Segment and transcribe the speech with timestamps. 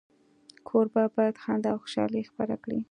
[0.67, 2.79] کوربه باید خندا او خوشالي خپره کړي.